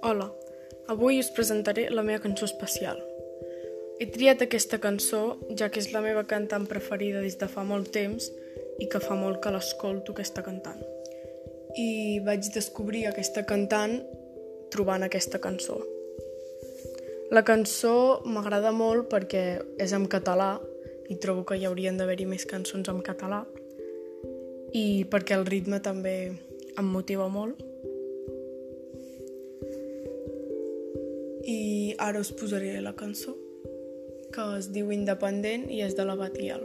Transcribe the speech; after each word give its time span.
Hola, 0.00 0.28
avui 0.86 1.18
us 1.18 1.30
presentaré 1.34 1.88
la 1.90 2.04
meva 2.06 2.22
cançó 2.22 2.46
especial. 2.46 3.00
He 3.98 4.06
triat 4.14 4.44
aquesta 4.44 4.78
cançó 4.78 5.40
ja 5.58 5.66
que 5.74 5.80
és 5.82 5.88
la 5.90 6.02
meva 6.04 6.22
cantant 6.30 6.68
preferida 6.70 7.18
des 7.24 7.34
de 7.40 7.48
fa 7.50 7.64
molt 7.66 7.90
temps 7.90 8.28
i 8.78 8.86
que 8.86 9.00
fa 9.02 9.16
molt 9.18 9.40
que 9.42 9.50
l'escolto 9.50 10.14
aquesta 10.14 10.44
cantant. 10.46 10.78
I 11.74 12.22
vaig 12.22 12.46
descobrir 12.54 13.08
aquesta 13.08 13.42
cantant 13.42 13.98
trobant 14.70 15.02
aquesta 15.02 15.42
cançó. 15.42 15.80
La 17.34 17.42
cançó 17.42 18.22
m'agrada 18.24 18.70
molt 18.70 19.10
perquè 19.10 19.44
és 19.82 19.92
en 19.98 20.06
català 20.06 20.60
i 21.10 21.18
trobo 21.18 21.42
que 21.42 21.58
hi 21.58 21.66
haurien 21.66 21.98
d'haver-hi 21.98 22.28
més 22.30 22.46
cançons 22.46 22.86
en 22.86 23.02
català 23.02 23.42
i 24.78 25.04
perquè 25.10 25.34
el 25.34 25.46
ritme 25.48 25.82
també 25.82 26.16
em 26.78 26.86
motiva 26.86 27.26
molt 27.32 27.58
i 31.44 31.94
ara 31.98 32.20
us 32.20 32.32
posaré 32.32 32.80
la 32.80 32.94
cançó 32.96 33.36
que 34.34 34.44
es 34.58 34.68
diu 34.74 34.90
Independent 34.92 35.68
i 35.72 35.80
és 35.84 35.96
de 35.96 36.04
la 36.04 36.16
Batial. 36.18 36.64